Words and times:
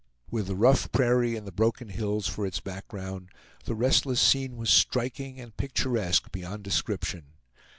With 0.31 0.47
the 0.47 0.55
rough 0.55 0.91
prairie 0.91 1.35
and 1.35 1.45
the 1.45 1.51
broken 1.51 1.89
hills 1.89 2.25
for 2.27 2.47
its 2.47 2.59
background, 2.59 3.29
the 3.65 3.75
restless 3.75 4.19
scene 4.19 4.57
was 4.57 4.71
striking 4.71 5.39
and 5.39 5.55
picturesque 5.55 6.31
beyond 6.31 6.63
description. 6.63 7.33